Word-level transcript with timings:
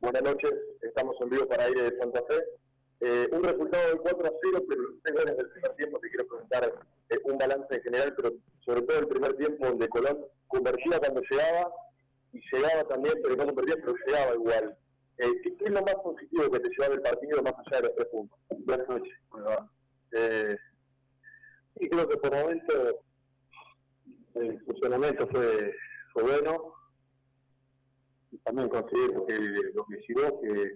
Buenas 0.00 0.22
noches, 0.22 0.52
estamos 0.82 1.16
en 1.20 1.30
vivo 1.30 1.46
para 1.46 1.64
aire 1.64 1.82
de 1.82 1.98
Santa 1.98 2.22
Fe. 2.28 2.44
Eh, 3.00 3.28
un 3.32 3.42
resultado 3.42 3.90
de 3.90 3.98
4 3.98 4.26
a 4.26 4.32
0, 4.42 4.64
pero 4.68 4.82
tengo 5.02 5.20
en 5.20 5.28
el 5.28 5.50
primer 5.50 5.76
tiempo 5.76 5.98
te 5.98 6.08
quiero 6.08 6.26
presentar 6.26 6.72
eh, 7.10 7.18
un 7.24 7.38
balance 7.38 7.74
en 7.74 7.82
general, 7.82 8.14
pero 8.16 8.32
sobre 8.64 8.82
todo 8.82 8.98
el 8.98 9.08
primer 9.08 9.36
tiempo 9.36 9.66
donde 9.66 9.88
Colón 9.88 10.26
convergía 10.46 10.98
cuando 10.98 11.22
llegaba 11.22 11.72
y 12.32 12.40
llegaba 12.52 12.84
también, 12.84 13.14
pero 13.22 13.36
no 13.36 13.46
convertía, 13.46 13.76
pero 13.76 13.94
llegaba 14.06 14.34
igual. 14.34 14.76
Eh, 15.18 15.32
¿qué, 15.42 15.64
es 15.64 15.70
lo 15.70 15.82
más 15.82 15.94
positivo 15.96 16.50
que 16.50 16.60
te 16.60 16.68
lleva 16.70 16.88
del 16.88 17.02
partido 17.02 17.42
más 17.42 17.54
allá 17.54 17.76
de 17.76 17.82
los 17.82 17.94
tres 17.96 18.08
puntos? 18.08 18.38
Buenas 18.58 18.88
noches. 18.88 19.14
Eh, 20.12 20.56
y 21.76 21.88
creo 21.88 22.08
que 22.08 22.16
por 22.16 22.34
momento 22.34 23.00
el 24.34 24.60
funcionamiento 24.64 25.26
fue, 25.28 25.74
fue 26.12 26.22
bueno. 26.22 26.73
También 28.42 28.68
considero 28.68 29.26
que 29.26 29.38
lo 29.74 29.84
que 29.86 30.00
llegó, 30.08 30.40
que 30.40 30.72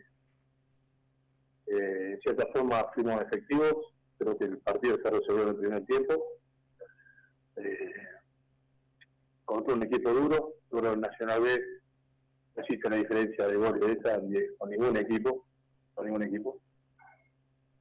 en 1.67 2.21
cierta 2.21 2.47
forma 2.53 2.85
fuimos 2.95 3.21
efectivos. 3.23 3.75
Creo 4.19 4.37
que 4.37 4.45
el 4.45 4.59
partido 4.59 4.99
se 5.03 5.11
resolvió 5.11 5.43
en 5.43 5.49
el 5.49 5.57
primer 5.57 5.87
tiempo. 5.87 6.15
Eh, 7.57 7.93
contra 9.45 9.75
un 9.75 9.83
equipo 9.83 10.11
duro, 10.11 10.55
duro 10.71 10.93
el 10.93 11.01
Nacional 11.01 11.43
B, 11.43 11.61
no 12.55 12.63
existe 12.63 12.87
una 12.87 12.97
diferencia 12.97 13.47
de 13.47 13.57
gol 13.57 13.81
de 13.81 13.93
esa 13.93 14.21
con 14.59 14.71
ningún 14.71 14.97
equipo, 14.97 15.47
con 15.95 16.07
ningún 16.07 16.23
equipo. 16.23 16.61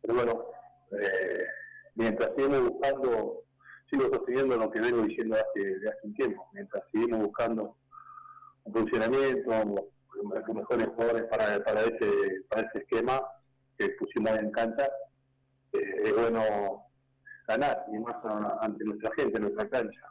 Pero 0.02 0.14
bueno, 0.14 0.46
eh, 1.00 1.46
mientras 1.96 2.32
seguimos 2.36 2.70
buscando, 2.70 3.44
sigo 3.90 4.04
sosteniendo 4.14 4.58
lo 4.58 4.72
que 4.72 4.80
vengo 4.80 5.02
diciendo 5.02 5.36
hace, 5.36 5.76
hace 5.88 6.00
un 6.08 6.14
tiempo, 6.14 6.48
mientras 6.54 6.84
seguimos 6.92 7.24
buscando 7.24 7.76
funcionamiento, 8.74 9.52
los 10.24 10.56
mejores 10.56 10.88
jugadores 10.88 11.24
para, 11.26 11.64
para, 11.64 11.82
ese, 11.82 12.44
para 12.50 12.62
ese 12.64 12.80
esquema 12.80 13.22
que 13.78 13.90
pusimos 14.00 14.32
en 14.38 14.52
cancha, 14.52 14.90
eh, 15.74 16.02
es 16.06 16.14
bueno 16.14 16.84
ganar, 17.48 17.86
y 17.94 18.00
más 18.00 18.16
ante 18.62 18.84
nuestra 18.84 19.12
gente, 19.16 19.40
nuestra 19.40 19.70
cancha. 19.70 20.02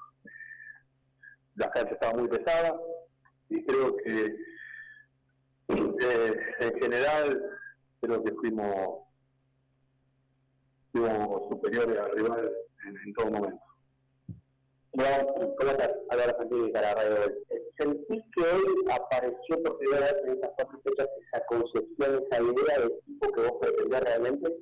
La 1.56 1.70
cancha 1.70 1.94
estaba 1.94 2.18
muy 2.18 2.28
pesada 2.28 2.78
y 3.48 3.64
creo 3.64 3.96
que 3.98 4.36
eh, 5.68 6.40
en 6.60 6.80
general 6.80 7.42
creo 8.00 8.22
que 8.22 8.32
fuimos 8.32 9.06
superiores 11.50 11.98
al 11.98 12.12
rival 12.12 12.52
en, 13.04 13.14
todo 13.14 13.30
momento. 13.30 13.62
¿cómo 14.92 15.70
estás? 15.70 15.90
Radio. 16.10 17.34
¿Sentís 17.78 18.22
que 18.34 18.42
hoy 18.42 18.84
apareció 18.90 19.62
por 19.62 19.78
primera 19.78 20.12
vez 20.12 20.24
en 20.24 20.32
estas 20.32 20.50
cuatro 20.56 20.80
fechas 20.82 21.08
esa 21.26 21.44
concepción, 21.46 22.24
esa 22.30 22.42
idea 22.42 22.80
de 22.80 22.90
tipo 23.04 23.32
que 23.32 23.40
vos 23.42 23.52
pretendías 23.60 24.02
realmente? 24.02 24.56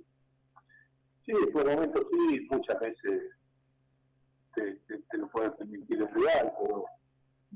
Sí, 1.24 1.32
por 1.52 1.64
momentos 1.64 2.06
sí, 2.10 2.46
muchas 2.50 2.80
veces 2.80 3.22
te, 4.54 4.74
te, 4.86 5.18
lo 5.18 5.28
puede 5.30 5.50
permitir 5.52 6.02
el 6.02 6.08
rival, 6.12 6.52
pero 6.60 6.84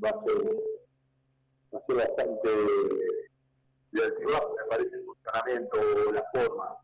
va 0.03 0.09
a 0.11 0.25
ser, 0.25 0.45
va 1.75 1.79
a 1.79 1.87
ser 1.87 1.97
bastante 1.97 2.51
divertido, 3.91 4.55
me 4.57 4.65
parece 4.71 4.97
el 4.97 5.05
funcionamiento, 5.05 6.13
la 6.13 6.25
forma 6.33 6.79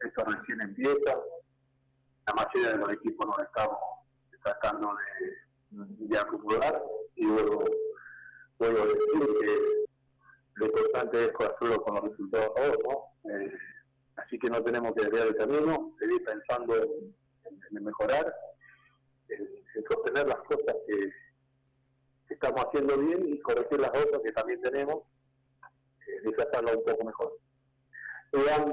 esto 0.00 0.24
recién 0.24 0.60
empieza. 0.62 1.18
La 2.26 2.34
mayoría 2.34 2.72
de 2.72 2.78
los 2.78 2.92
equipos 2.92 3.26
nos 3.26 3.38
estamos 3.40 3.78
tratando 4.42 4.94
de, 5.70 6.06
de 6.06 6.18
acumular 6.18 6.82
y 7.16 7.24
luego 7.24 7.64
puedo 8.60 8.84
decir 8.84 9.38
que 9.40 9.86
lo 10.56 10.66
importante 10.66 11.24
es 11.24 11.30
hacerlo 11.34 11.82
con 11.82 11.94
los 11.94 12.04
resultados 12.10 12.50
ahora, 12.56 12.76
¿no? 12.84 13.30
Eh, 13.32 13.52
así 14.16 14.38
que 14.38 14.50
no 14.50 14.62
tenemos 14.62 14.92
que 14.94 15.04
desviar 15.04 15.28
el 15.28 15.36
camino, 15.36 15.96
seguir 15.98 16.22
pensando 16.22 16.76
en, 16.76 17.82
mejorar, 17.82 18.34
en, 19.30 19.84
sostener 19.88 20.26
las 20.26 20.40
cosas 20.42 20.76
que, 20.86 21.10
estamos 22.28 22.64
haciendo 22.66 22.96
bien 22.96 23.34
y 23.34 23.40
corregir 23.40 23.80
las 23.80 23.90
otras 23.90 24.22
que 24.22 24.32
también 24.32 24.60
tenemos, 24.60 25.02
eh, 26.06 26.30
hacerlo 26.38 26.78
un 26.78 26.84
poco 26.84 27.04
mejor 27.04 27.32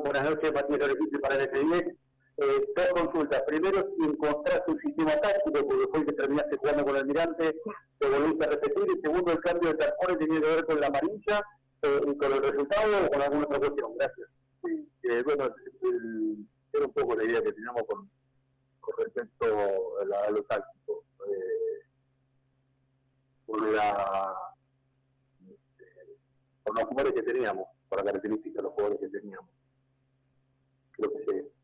buenas 0.04 0.24
noches, 0.24 0.54
Matías 0.54 0.96
para 1.22 1.36
el 1.36 1.52
F10. 1.52 1.98
Eh, 2.38 2.68
dos 2.76 3.02
consultas. 3.02 3.42
Primero, 3.48 3.90
si 3.98 4.06
encontraste 4.06 4.72
un 4.72 4.80
sistema 4.80 5.20
táctico, 5.20 5.68
porque 5.68 5.88
fue 5.92 6.06
que 6.06 6.14
terminaste 6.14 6.58
jugando 6.58 6.86
con 6.86 6.96
el 6.96 7.02
Almirante, 7.02 7.56
te 7.98 8.10
volviste 8.10 8.46
a 8.46 8.50
repetir. 8.50 8.84
Y 8.96 9.02
segundo, 9.02 9.32
el 9.32 9.40
cambio 9.40 9.70
de 9.70 9.78
tapones 9.78 10.18
tiene 10.20 10.42
que 10.42 10.48
ver 10.48 10.66
con 10.66 10.80
la 10.80 10.88
amarilla 10.88 11.44
eh, 11.82 12.16
con 12.20 12.34
el 12.34 12.44
resultado 12.44 13.06
o 13.06 13.10
con 13.10 13.22
alguna 13.22 13.46
otra 13.46 13.60
cuestión. 13.60 13.92
Gracias. 13.98 14.30
Sí, 14.64 14.90
eh, 15.04 15.24
bueno, 15.24 15.50
era 16.74 16.86
un 16.86 16.94
poco 16.94 17.16
la 17.16 17.24
idea 17.24 17.42
que 17.42 17.54
teníamos 17.54 17.84
con, 17.88 18.10
con 18.82 18.96
respecto 18.98 19.46
a, 19.46 20.32
lo 20.32 20.44
táctico. 20.44 21.04
Eh, 21.28 21.82
por, 23.48 23.72
la, 23.72 24.36
por 26.64 26.76
los 26.76 26.84
jugadores 26.84 27.14
que 27.14 27.24
teníamos 27.24 27.66
por 27.90 28.00
la 28.00 28.06
característica 28.06 28.58
de 28.58 28.64
los 28.64 28.74
jugadores 28.74 29.00
que 29.00 29.10
teníamos. 29.10 29.50
Creo 30.92 31.12
que 31.14 31.24
se, 31.24 31.57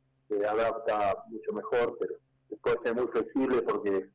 adapta 0.46 1.24
mucho 1.28 1.54
mejor, 1.54 1.98
pero 2.00 2.16
puede 2.62 2.78
ser 2.84 2.96
muy 2.96 3.08
flexible 3.08 3.62
porque 3.62 4.10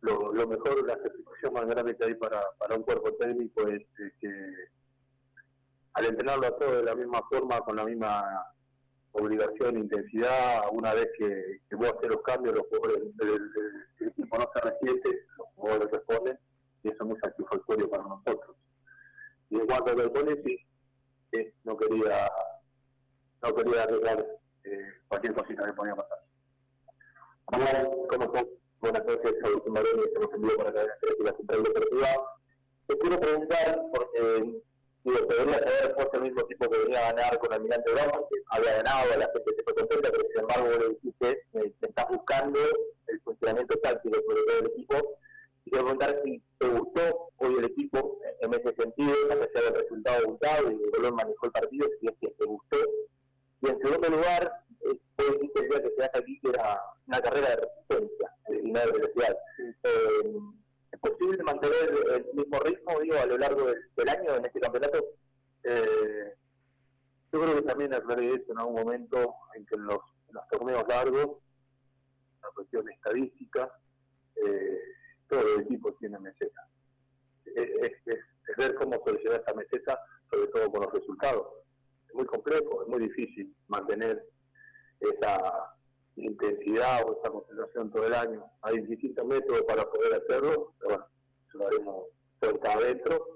lo, 0.00 0.32
lo 0.32 0.46
mejor, 0.46 0.86
la 0.86 0.96
satisfacción 0.96 1.54
más 1.54 1.66
grande 1.66 1.96
que 1.96 2.04
hay 2.04 2.14
para, 2.14 2.42
para 2.58 2.76
un 2.76 2.82
cuerpo 2.82 3.12
técnico 3.14 3.66
es, 3.68 3.82
que 4.20 4.54
al 5.94 6.04
entrenarlo 6.04 6.46
a 6.46 6.56
todos 6.58 6.76
de 6.76 6.82
la 6.84 6.94
misma 6.94 7.20
forma, 7.30 7.60
con 7.60 7.76
la 7.76 7.84
misma 7.84 8.22
obligación, 9.12 9.78
intensidad, 9.78 10.64
una 10.72 10.92
vez 10.92 11.08
que, 11.16 11.60
que 11.68 11.76
vos 11.76 11.92
haces 11.96 12.10
los 12.10 12.22
cambios, 12.22 12.54
los 12.54 12.66
jugadores, 12.66 13.14
el, 13.20 14.08
equipo 14.08 14.38
no 14.38 14.50
se 14.52 14.60
resiente, 14.60 15.26
los 15.38 15.46
jugadores 15.54 15.90
responden, 15.90 16.38
y 16.82 16.88
eso 16.88 16.96
es 17.00 17.08
muy 17.08 17.18
satisfactorio 17.20 17.88
para 17.88 18.02
nosotros. 18.02 18.56
Y 19.50 19.56
en 19.56 19.66
cuanto 19.66 19.92
a 19.92 19.94
los 19.94 20.10
sí, 20.44 21.54
no 21.64 21.76
quería 21.76 22.28
no 23.42 23.54
quería 23.54 23.82
arreglar 23.82 24.26
cualquier 25.08 25.34
cosita 25.34 25.66
que 25.66 25.72
podía 25.72 25.94
pasar. 25.94 26.18
¿Cómo, 27.44 27.66
cómo 28.08 28.24
estás? 28.24 28.44
Buenas 28.80 29.04
noches, 29.06 29.34
Agustín 29.44 29.72
Moreno, 29.72 30.02
estamos 30.04 30.34
en 30.34 30.42
vivo 30.42 30.56
para 30.56 30.70
la 30.72 30.82
la 30.82 31.36
Central 31.36 31.62
Deportiva. 31.62 32.08
Te 32.86 32.98
quiero 32.98 33.20
preguntar, 33.20 33.82
porque 33.94 34.62
digo, 35.04 35.26
debería 35.26 35.58
saber 35.58 35.94
por 35.94 36.10
el 36.14 36.22
mismo 36.22 36.44
tipo 36.44 36.70
que 36.70 36.78
venía 36.78 36.98
a 36.98 37.12
ganar 37.12 37.38
con 37.38 37.52
Almirante 37.52 37.92
Brown, 37.92 38.24
que 38.28 38.36
había 38.48 38.76
ganado, 38.76 39.08
la 39.16 39.30
gente 39.32 39.54
se 39.56 39.62
fue 39.62 39.74
contenta, 39.74 40.10
pero 40.10 40.24
sin 40.28 40.40
embargo 40.40 40.64
vos 40.66 40.78
le 40.78 40.88
dijiste, 40.94 41.30
eh, 41.54 41.72
estás 41.80 42.08
buscando 42.08 42.58
el 43.06 43.20
funcionamiento 43.22 43.78
táctico 43.78 44.16
sobre 44.16 44.42
todo 44.42 44.58
el 44.60 44.66
equipo. 44.66 45.18
Quiero 45.64 45.84
preguntar 45.84 46.20
si 46.22 46.42
te 46.58 46.68
gustó 46.68 47.30
hoy 47.38 47.54
el 47.58 47.64
equipo 47.64 48.18
en 48.40 48.52
ese 48.52 48.74
sentido, 48.74 49.14
a 49.30 49.36
pesar 49.36 49.62
del 49.64 49.82
resultado 49.82 50.26
buscado 50.26 50.70
y 50.70 51.06
el 51.06 51.12
manejó 51.12 51.46
el 51.46 51.52
partido, 51.52 51.88
si 52.00 52.06
es 52.06 52.12
que 52.20 52.23
te. 52.23 52.23
Y 53.64 53.68
en 53.68 53.80
segundo 53.80 54.10
lugar, 54.10 54.52
eh, 54.82 55.00
dijiste 55.16 55.60
el 55.60 55.68
día 55.70 55.82
que 55.82 55.90
se 55.96 56.04
hace 56.04 56.18
aquí 56.18 56.38
que 56.40 56.48
era 56.50 56.82
una 57.06 57.20
carrera 57.20 57.48
de 57.48 57.56
resistencia 57.56 58.36
y 58.62 58.70
no 58.70 58.80
de 58.80 58.92
velocidad. 58.92 59.36
Eh, 59.58 60.38
¿Es 60.92 61.00
posible 61.00 61.42
mantener 61.42 61.94
el 62.14 62.26
mismo 62.34 62.58
ritmo 62.60 63.00
digo, 63.00 63.16
a 63.16 63.24
lo 63.24 63.38
largo 63.38 63.64
del, 63.64 64.08
año 64.08 64.36
en 64.36 64.44
este 64.44 64.60
campeonato? 64.60 65.02
Eh, 65.62 66.34
yo 67.32 67.40
creo 67.40 67.56
que 67.56 67.62
también 67.62 67.94
aclaré 67.94 68.34
eso 68.34 68.52
en 68.52 68.58
algún 68.58 68.74
momento 68.74 69.34
en 69.54 69.64
que 69.64 69.76
en 69.76 69.86
los, 69.86 70.00
los 70.30 70.48
torneos 70.50 70.84
largos, 70.86 71.38
la 72.42 72.50
cuestión 72.54 72.86
estadística, 72.90 73.72
eh, 74.36 74.78
todos 75.26 75.42
los 75.42 75.58
equipos 75.60 75.96
tienen 75.98 76.22
meseta. 76.22 76.68
Es, 77.46 77.92
ver 78.58 78.74
cómo 78.74 79.02
solucionar 79.04 79.40
esta 79.40 79.54
meseta, 79.54 79.98
sobre 80.30 80.48
todo 80.48 80.70
con 80.70 80.82
los 80.82 80.92
resultados. 80.92 81.63
Muy 82.14 82.26
complejo, 82.26 82.82
es 82.82 82.88
muy 82.88 83.00
difícil 83.00 83.54
mantener 83.68 84.24
esa 85.00 85.74
intensidad 86.16 87.02
o 87.06 87.18
esa 87.20 87.30
concentración 87.30 87.90
todo 87.90 88.06
el 88.06 88.14
año. 88.14 88.44
Hay 88.62 88.80
distintos 88.86 89.26
métodos 89.26 89.62
para 89.62 89.84
poder 89.90 90.22
hacerlo, 90.22 90.74
pero 90.78 90.90
bueno, 90.90 91.06
lo 91.54 91.66
haremos 91.66 92.04
cerca 92.40 92.72
adentro. 92.72 93.26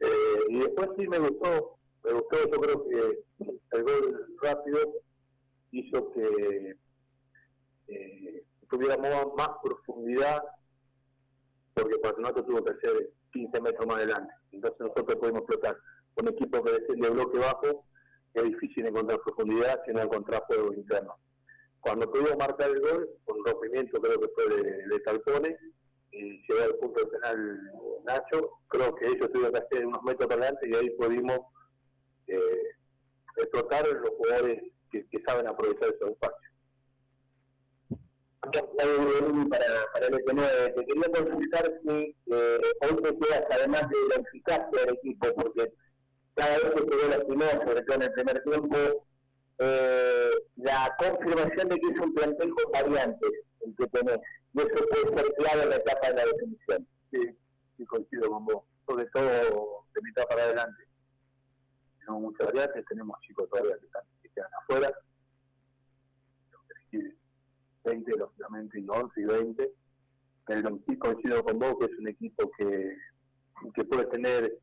Eh, 0.00 0.44
y 0.48 0.58
después 0.60 0.90
sí 0.96 1.08
me 1.08 1.18
gustó, 1.18 1.78
me 2.04 2.12
gustó, 2.12 2.38
yo 2.50 2.60
creo 2.60 2.84
que 2.84 3.24
el 3.72 3.82
gol 3.82 4.36
rápido 4.42 4.78
hizo 5.72 6.10
que 6.12 6.76
eh, 7.88 8.44
tuviéramos 8.68 9.34
más 9.36 9.50
profundidad 9.62 10.42
porque 11.74 11.98
Patronato 11.98 12.44
tuvo 12.44 12.62
que 12.64 12.72
hacer 12.72 13.10
15 13.32 13.60
metros 13.60 13.86
más 13.86 13.96
adelante. 13.96 14.32
Entonces 14.52 14.80
nosotros 14.80 15.16
podemos 15.16 15.42
explotar 15.42 15.76
un 16.16 16.28
equipo 16.28 16.62
que 16.62 16.72
de 16.72 17.10
bloque 17.10 17.38
bajo, 17.38 17.84
es 18.34 18.44
difícil 18.44 18.86
encontrar 18.86 19.20
profundidad 19.20 19.80
si 19.86 19.92
no 19.92 20.02
encontrar 20.02 20.42
juego 20.46 20.72
interno. 20.74 21.16
Cuando 21.80 22.10
pudimos 22.10 22.36
marcar 22.36 22.70
el 22.70 22.80
gol, 22.80 23.08
con 23.24 23.44
rompimiento 23.44 24.00
creo 24.00 24.20
que 24.20 24.28
fue 24.34 24.56
de, 24.56 24.62
de 24.88 25.58
y 26.12 26.42
llegó 26.46 26.62
al 26.62 26.76
punto 26.76 27.00
del 27.00 27.10
penal 27.10 27.60
Nacho, 28.04 28.50
creo 28.68 28.94
que 28.94 29.06
ellos 29.06 29.30
tuvieron 29.32 29.52
que 29.52 29.58
hacer 29.58 29.86
unos 29.86 30.02
metros 30.02 30.28
para 30.28 30.42
adelante 30.42 30.68
y 30.68 30.74
ahí 30.74 30.90
pudimos 30.90 31.40
eh, 32.28 32.62
explotar 33.36 33.86
los 33.88 34.10
jugadores 34.10 34.62
que, 34.90 35.04
saben 35.26 35.48
aprovechar 35.48 35.88
esos 35.88 36.10
espacios. 36.10 36.40
Para, 38.40 39.70
para 39.92 40.06
el 40.06 40.14
F9, 40.14 40.74
te 40.74 40.86
quería 40.86 41.10
consultar 41.12 41.80
si 41.82 42.16
eh, 42.26 42.60
hoy 42.82 43.02
te 43.02 43.18
quedas, 43.18 43.44
además 43.50 43.88
de 43.88 43.96
la 44.08 44.22
eficacia 44.22 44.84
del 44.84 44.94
equipo, 44.94 45.34
porque 45.34 45.72
cada 46.34 46.58
vez 46.58 46.74
que 46.74 46.82
te 46.82 46.96
veo 46.96 47.08
lastimado, 47.08 47.64
sobre 47.64 47.82
todo 47.82 47.96
en 47.96 48.02
el 48.02 48.12
primer 48.12 48.42
tiempo, 48.42 48.76
eh, 49.58 50.30
la 50.56 50.96
confirmación 50.98 51.68
de 51.68 51.76
que 51.76 51.92
es 51.92 51.98
un 52.00 52.14
plantel 52.14 52.50
con 52.50 52.72
variantes 52.72 53.30
el 53.60 53.74
que 53.76 53.86
tenés, 53.86 54.18
y 54.52 54.60
eso 54.60 54.86
puede 54.88 55.16
ser 55.16 55.34
clave 55.34 55.62
en 55.62 55.70
la 55.70 55.76
etapa 55.76 56.08
de 56.08 56.14
la 56.14 56.24
definición. 56.26 56.88
Sí, 57.10 57.20
sí 57.76 57.86
coincido 57.86 58.30
con 58.30 58.44
vos, 58.44 58.64
sobre 58.86 59.06
todo 59.06 59.86
de 59.94 60.02
mitad 60.02 60.24
para 60.24 60.42
adelante. 60.42 60.84
Tenemos 62.00 62.22
muchas 62.22 62.46
variantes, 62.48 62.84
tenemos 62.86 63.20
chicos 63.20 63.48
todavía 63.48 63.78
que, 63.78 63.86
están, 63.86 64.02
que 64.22 64.28
quedan 64.30 64.50
afuera, 64.62 64.92
20 67.84 68.12
lógicamente 68.16 68.80
y 68.80 68.86
11 68.88 69.20
y 69.20 69.24
20, 69.24 69.72
pero 70.46 70.80
sí 70.86 70.98
coincido 70.98 71.44
con 71.44 71.58
vos 71.58 71.76
que 71.78 71.86
es 71.86 71.98
un 71.98 72.08
equipo 72.08 72.50
que, 72.58 72.96
que 73.74 73.84
puede 73.84 74.06
tener 74.06 74.58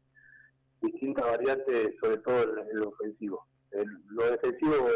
distintas 0.82 1.26
variantes, 1.26 1.96
sobre 2.02 2.18
todo 2.20 2.44
en 2.44 2.68
el 2.72 2.84
ofensivo. 2.84 3.48
lo 4.10 4.32
defensivo 4.32 4.88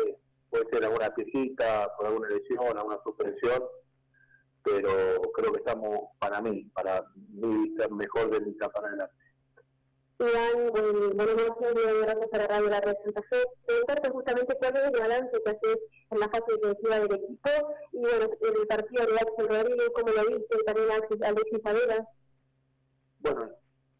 puede 0.49 0.69
ser 0.71 0.85
alguna 0.85 1.13
piecita, 1.13 1.91
por 1.97 2.07
alguna 2.07 2.29
lesión, 2.29 2.77
alguna 2.77 2.99
suspensión, 3.03 3.63
pero 4.63 5.21
creo 5.33 5.51
que 5.51 5.59
estamos, 5.59 5.99
para 6.19 6.41
mí, 6.41 6.69
para 6.73 7.03
mí, 7.15 7.75
ser 7.77 7.91
mejor 7.91 8.31
de 8.31 8.39
mitad 8.41 8.71
para 8.71 8.87
adelante. 8.87 9.15
Iván, 10.17 10.71
buenas 10.71 11.35
noches, 11.35 12.01
gracias 12.01 12.27
por 12.31 12.39
Radio 12.39 12.69
La 12.69 12.81
Fe. 12.81 13.43
Preguntarte 13.65 14.09
justamente 14.09 14.55
cuál 14.57 14.77
es 14.77 14.83
el 14.83 14.99
balance 14.99 15.41
que 15.43 15.51
haces 15.51 15.77
en 16.09 16.19
la 16.19 16.29
fase 16.29 16.45
defensiva 16.53 16.99
del 16.99 17.15
equipo 17.15 17.49
y 17.91 17.99
bueno, 17.99 18.29
el 18.39 18.67
partido 18.67 19.05
de 19.07 19.13
Axel 19.13 19.47
Rodríguez, 19.49 19.89
¿cómo 19.93 20.13
lo 20.13 20.25
viste? 20.25 20.63
También 20.65 20.87
Alexis 20.91 21.61
Savera. 21.61 22.07
Bueno, 23.19 23.51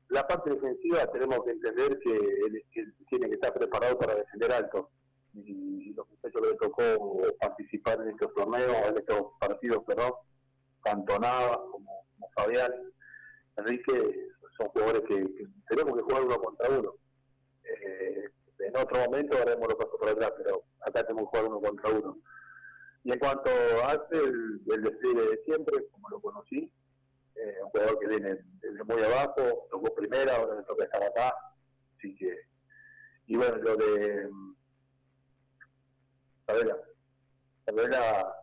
la 0.09 0.27
parte 0.27 0.51
defensiva 0.51 1.07
tenemos 1.07 1.43
que 1.43 1.51
entender 1.51 1.99
que 1.99 2.15
él, 2.15 2.65
tiene 3.09 3.27
que 3.27 3.35
estar 3.35 3.53
preparado 3.53 3.97
para 3.97 4.15
defender 4.15 4.51
alto. 4.51 4.89
Y, 5.33 5.93
los 5.93 6.07
muchachos 6.09 6.41
que 6.41 6.47
le 6.49 6.57
tocó 6.57 7.21
participar 7.39 8.01
en 8.01 8.09
estos 8.09 8.33
torneos, 8.33 8.75
en 8.87 8.97
estos 8.97 9.31
partidos, 9.39 9.83
perdón, 9.85 10.11
tanto 10.83 11.17
Navas 11.19 11.57
como, 11.71 12.05
Fabián, 12.35 12.71
Enrique, 13.57 14.29
son 14.57 14.67
jugadores 14.69 15.01
que, 15.07 15.47
tenemos 15.69 15.95
que 15.95 16.01
jugar 16.01 16.23
uno 16.23 16.37
contra 16.37 16.69
uno. 16.69 16.93
Eh, 17.63 18.29
en 18.59 18.77
otro 18.77 18.99
momento 19.05 19.37
haremos 19.37 19.67
los 19.67 19.75
pasos 19.75 19.99
por 19.99 20.09
atrás, 20.09 20.33
pero 20.37 20.63
acá 20.81 21.03
tenemos 21.03 21.23
que 21.31 21.37
jugar 21.37 21.51
uno 21.51 21.61
contra 21.61 21.89
uno. 21.91 22.17
Y 23.03 23.11
en 23.13 23.19
cuanto 23.19 23.49
hace 23.85 24.17
el, 24.17 24.61
el 24.67 24.83
despliegue 24.83 25.21
de 25.21 25.43
siempre, 25.45 25.87
como 25.91 26.09
lo 26.09 26.19
conocí, 26.19 26.71
eh, 27.45 27.57
un 27.63 27.69
jugador 27.69 27.99
que 27.99 28.07
viene 28.07 28.37
desde 28.61 28.83
muy 28.83 29.01
abajo, 29.03 29.67
tocó 29.69 29.93
primera, 29.93 30.35
ahora 30.35 30.55
le 30.55 30.63
toca 30.63 30.85
estar 30.85 31.03
acá, 31.03 31.33
así 31.97 32.15
que, 32.15 32.35
y 33.27 33.35
bueno, 33.35 33.57
lo 33.57 33.75
de 33.75 34.29
Sabela, 36.47 36.77
Sabela, 37.65 38.35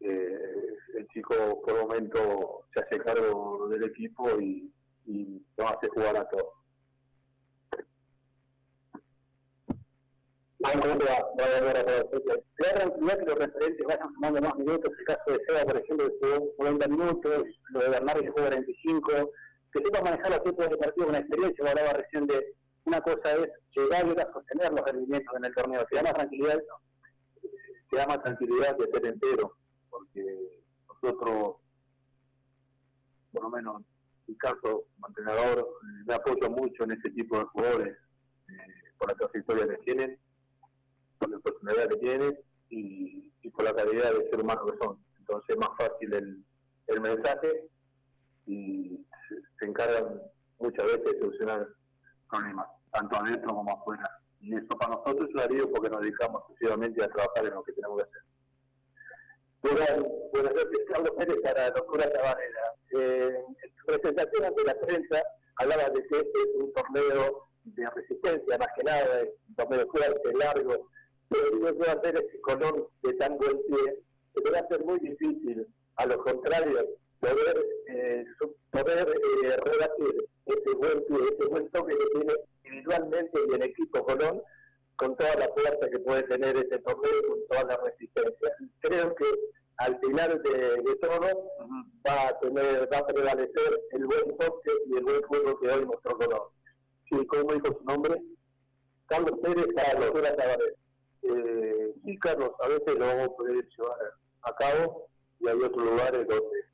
eh, 0.00 0.76
el 0.94 1.08
chico 1.08 1.62
por 1.62 1.80
momento 1.82 2.66
se 2.74 2.80
hace 2.80 2.98
cargo 2.98 3.68
del 3.68 3.84
equipo 3.84 4.38
y, 4.40 4.72
y 5.06 5.42
lo 5.56 5.68
hace 5.68 5.88
jugar 5.88 6.16
a 6.16 6.28
todos. 6.28 6.54
¿Cómo 10.60 10.98
te 10.98 11.08
a 11.08 11.18
a 11.18 11.56
los 13.24 13.38
referentes 13.38 13.86
vayan 13.86 14.12
sumando 14.14 14.40
más 14.42 14.56
minutos. 14.56 14.92
El 14.98 15.04
caso 15.04 15.22
de 15.28 15.38
Seba, 15.46 15.64
por 15.64 15.76
ejemplo, 15.76 16.08
que 16.08 16.26
jugó 16.26 16.56
40 16.56 16.88
minutos, 16.88 17.44
lo 17.70 17.80
de 17.80 17.88
Bernardo 17.90 18.22
que 18.22 18.28
jugó 18.28 18.42
45. 18.42 19.32
Que 19.72 19.84
sepa 19.84 20.02
manejar 20.02 20.30
los 20.30 20.42
tiempos 20.42 20.68
de 20.68 20.76
partido 20.76 21.06
con 21.06 21.14
experiencia. 21.14 21.70
Hablaba 21.70 21.92
recién 21.92 22.26
de 22.26 22.56
una 22.84 23.00
cosa 23.02 23.34
es 23.34 23.48
llegar 23.76 24.06
y 24.06 24.10
otra 24.10 24.32
sostener 24.32 24.72
los 24.72 24.82
rendimientos 24.82 25.36
en 25.36 25.44
el 25.44 25.54
torneo. 25.54 25.86
Se 25.88 25.96
da 25.96 26.02
más 26.02 26.14
tranquilidad 26.14 26.60
Se 27.90 27.96
da 27.96 28.06
más 28.06 28.22
tranquilidad 28.22 28.76
de 28.76 28.90
ser 28.90 29.06
entero. 29.06 29.56
Porque 29.90 30.24
nosotros, 30.88 31.56
por 33.32 33.42
lo 33.44 33.50
menos 33.50 33.76
en 33.76 33.86
mi 34.26 34.36
caso, 34.38 34.86
mantenedor, 34.98 35.68
me 36.04 36.14
apoyo 36.14 36.50
mucho 36.50 36.82
en 36.82 36.92
este 36.92 37.10
tipo 37.10 37.38
de 37.38 37.44
jugadores 37.44 37.96
eh, 38.48 38.92
por 38.98 39.08
la 39.08 39.14
trayectoria 39.14 39.68
que 39.68 39.84
tienen 39.84 40.18
por 41.18 41.30
la 41.30 41.38
personalidad 41.38 41.88
que 41.88 41.96
tiene 41.96 42.38
y, 42.70 43.30
por 43.50 43.64
la 43.64 43.74
calidad 43.74 44.12
de 44.12 44.30
ser 44.30 44.40
humano 44.40 44.66
que 44.66 44.78
son. 44.84 44.98
Entonces 45.18 45.48
es 45.48 45.56
más 45.56 45.70
fácil 45.78 46.14
el, 46.14 46.44
el 46.86 47.00
mensaje 47.00 47.68
y 48.46 49.04
se, 49.58 49.66
encargan 49.66 50.20
muchas 50.58 50.86
veces 50.86 51.04
de 51.04 51.18
solucionar 51.18 51.68
problemas, 52.30 52.66
tanto 52.92 53.16
adentro 53.16 53.54
como 53.54 53.72
afuera. 53.72 54.10
Y 54.40 54.54
eso 54.54 54.68
para 54.78 54.94
nosotros 54.94 55.28
es 55.34 55.64
un 55.64 55.72
porque 55.72 55.90
nos 55.90 56.00
dedicamos 56.02 56.42
exclusivamente 56.42 57.04
a 57.04 57.08
trabajar 57.08 57.46
en 57.46 57.54
lo 57.54 57.64
que 57.64 57.72
tenemos 57.72 57.96
que 57.96 58.02
hacer. 58.04 58.22
Buenas 60.32 60.54
noches, 60.54 60.78
Carlos 60.88 61.10
Pérez 61.18 61.36
para 61.42 61.70
Locura 61.70 62.12
Tabanera. 62.12 62.74
Eh, 62.92 63.44
en 63.62 63.74
su 63.76 63.86
presentación 63.86 64.44
ante 64.44 64.64
la 64.64 64.74
prensa 64.80 65.22
hablaba 65.56 65.90
de 65.90 66.06
que 66.06 66.16
este 66.16 66.38
es 66.38 66.62
un 66.62 66.72
torneo 66.72 67.48
de 67.64 67.90
resistencia, 67.90 68.58
más 68.58 68.68
que 68.76 68.84
nada, 68.84 69.24
un 69.48 69.54
torneo 69.56 69.86
fuerte, 69.90 70.32
largo, 70.38 70.88
pero 71.28 71.60
va 71.60 71.92
a 71.92 71.94
hacer 71.94 72.16
ese 72.16 72.40
color 72.40 72.90
de 73.02 73.14
tan 73.14 73.36
buen 73.36 73.62
pie, 73.66 74.02
que 74.34 74.50
va 74.50 74.58
a 74.58 74.68
ser 74.68 74.84
muy 74.84 74.98
difícil, 75.00 75.66
a 75.96 76.06
lo 76.06 76.22
contrario, 76.22 76.86
poder, 77.20 77.66
eh, 77.88 78.24
poder 78.70 79.08
eh, 79.08 79.56
rebatir 79.56 80.28
ese 80.46 80.76
buen 80.76 81.04
pie, 81.04 81.16
ese 81.32 81.48
buen 81.48 81.68
toque 81.70 81.96
que 81.96 82.06
tiene 82.18 82.34
individualmente 82.64 83.40
y 83.48 83.54
en 83.54 83.62
equipo 83.62 84.04
Colón, 84.04 84.42
con 84.96 85.16
toda 85.16 85.34
la 85.36 85.48
fuerza 85.48 85.90
que 85.90 85.98
puede 86.00 86.22
tener 86.24 86.56
ese 86.56 86.78
torneo, 86.78 87.22
con 87.28 87.46
toda 87.48 87.64
la 87.64 87.76
resistencia. 87.84 88.56
Creo 88.80 89.14
que 89.14 89.24
al 89.76 89.98
final 90.00 90.42
de, 90.42 90.96
todo 91.00 91.20
va 92.06 92.28
a 92.28 92.40
tener, 92.40 92.88
va 92.92 92.98
a 92.98 93.06
prevalecer 93.06 93.80
el 93.92 94.06
buen 94.06 94.36
toque 94.38 94.72
y 94.86 94.96
el 94.96 95.04
buen 95.04 95.22
juego 95.22 95.58
que 95.60 95.68
hoy 95.68 95.86
mostró 95.86 96.18
Colón. 96.18 96.42
Sí, 97.08 97.26
¿cómo 97.26 97.54
dijo 97.54 97.78
su 97.78 97.84
nombre? 97.84 98.20
Carlos 99.06 99.38
Pérez, 99.40 99.66
Carlos 99.74 100.10
Pérez 100.10 100.34
eh, 101.22 101.94
sí, 102.04 102.18
Carlos, 102.18 102.50
a 102.60 102.68
veces 102.68 102.94
lo 102.94 103.06
vamos 103.06 103.28
a 103.28 103.36
poder 103.36 103.68
llevar 103.76 103.98
a 104.42 104.54
cabo 104.54 105.08
y 105.40 105.48
hay 105.48 105.56
otros 105.56 105.84
lugares 105.84 106.26
donde 106.26 106.64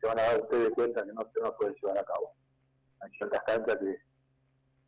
se 0.00 0.06
van 0.06 0.18
a 0.18 0.22
dar 0.22 0.42
ustedes 0.42 0.70
cuenta 0.74 1.04
que 1.04 1.12
no 1.12 1.30
se 1.32 1.40
va 1.40 1.48
a 1.48 1.56
poder 1.56 1.74
llevar 1.80 1.98
a 1.98 2.04
cabo. 2.04 2.34
Hay 3.00 3.10
ciertas 3.12 3.42
canchas 3.44 3.78
que, 3.78 3.96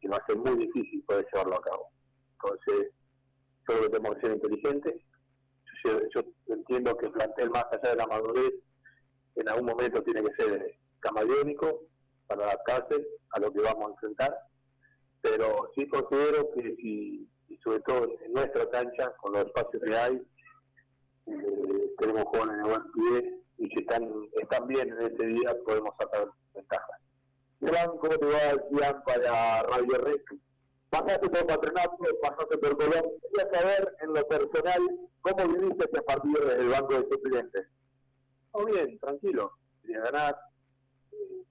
que 0.00 0.08
va 0.08 0.16
a 0.16 0.34
muy 0.34 0.56
difícil 0.56 1.02
poder 1.04 1.26
llevarlo 1.32 1.56
a 1.56 1.62
cabo. 1.62 1.88
Entonces, 2.32 2.90
yo 3.68 3.75
creo 3.75 3.82
que 3.82 3.88
tenemos 3.88 4.14
que 4.14 4.26
ser 4.26 4.37
inteligentes. 4.37 4.94
Yo, 6.14 6.23
entiendo 6.46 6.96
que 6.96 7.06
el 7.06 7.12
plantel, 7.12 7.50
más 7.50 7.66
allá 7.70 7.90
de 7.90 7.96
la 7.96 8.06
madurez, 8.06 8.52
en 9.37 9.49
algún 9.49 9.66
momento 9.66 10.02
tiene 10.02 10.23
que 10.23 10.42
ser 10.42 10.78
camaleónico 11.00 11.82
para 12.26 12.44
adaptarse 12.44 13.06
a 13.30 13.40
lo 13.40 13.52
que 13.52 13.61
vamos 13.61 13.88
a 13.88 13.92
enfrentar. 13.92 14.38
Pero 15.20 15.70
sí 15.75 15.87
considero 15.88 16.50
que 16.52 16.75
si 16.76 17.28
sobre 17.64 17.80
todo 17.80 18.09
en 18.21 18.33
nuestra 18.33 18.68
cancha, 18.71 19.12
con 19.16 19.33
los 19.33 19.47
espacios 19.47 19.83
que 19.83 19.97
hay, 19.97 20.23
eh, 21.26 21.94
tenemos 21.99 22.25
jóvenes 22.25 22.56
de 22.59 22.62
buen 22.62 22.92
pie 22.92 23.40
y 23.59 23.68
si 23.68 23.80
están, 23.80 24.09
están 24.40 24.66
bien 24.68 24.92
en 24.92 25.00
ese 25.00 25.26
día 25.26 25.56
podemos 25.64 25.94
sacar 25.99 26.28
ventaja. 26.54 26.99
Gran, 27.61 27.97
¿cómo 27.97 28.18
te 28.18 28.26
va, 28.26 29.04
para 29.04 29.62
Radio 29.62 29.99
Red? 29.99 30.21
Pasaste 30.90 31.28
por 31.30 31.47
Patronato, 31.47 31.97
pasaste 32.23 32.59
por 32.59 32.76
Colón. 32.76 33.04
Quería 33.23 33.52
saber, 33.52 33.97
en 34.00 34.12
lo 34.12 34.28
personal, 34.28 34.83
cómo 35.23 35.49
viviste 35.49 35.85
este 35.85 36.02
partido 36.02 36.44
desde 36.44 36.61
el 36.61 36.68
banco 36.68 36.94
de 36.94 37.09
suplentes. 37.11 37.66
Muy 38.52 38.73
bien, 38.73 38.99
tranquilo. 38.99 39.52
Quería 39.80 40.00
ganar. 40.02 40.37
Eh, 41.12 41.42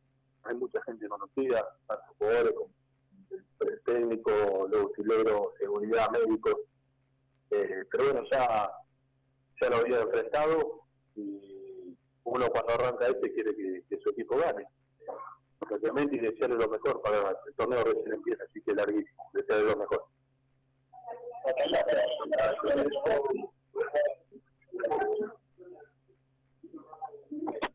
hay 0.44 0.56
mucha 0.56 0.82
gente 0.84 1.08
conocida, 1.10 1.68
tanto 1.88 2.06
jugadores 2.20 2.54
como 2.54 2.70
técnico, 3.86 4.68
los 4.70 4.82
auxiliario, 4.82 5.54
seguridad, 5.60 6.10
médicos. 6.12 6.56
Eh, 7.52 7.84
pero 7.92 8.06
bueno, 8.06 8.24
ya, 8.32 8.72
ya 9.62 9.70
lo 9.70 9.76
había 9.78 10.02
enfrentado 10.02 10.82
y 11.16 11.96
uno 12.24 12.48
cuando 12.50 12.74
arranca 12.74 13.08
este 13.08 13.34
quiere 13.34 13.56
que, 13.56 14.00
su 14.02 14.10
equipo 14.10 14.38
gane. 14.38 14.66
Y 16.12 16.20
desearle 16.20 16.58
lo 16.58 16.68
mejor 16.68 17.02
para 17.02 17.30
el 17.30 17.56
torneo 17.56 17.84
recién 17.84 18.14
empieza, 18.14 18.44
así 18.44 18.62
que 18.62 18.74
larguísimo, 18.74 19.30
desearle 19.34 19.72
lo 19.72 19.78
mejor. 19.78 20.06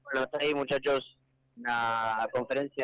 Bueno, 0.05 0.25
está 0.25 0.38
ahí 0.41 0.55
muchachos, 0.55 1.19
una 1.57 2.27
conferencia 2.33 2.69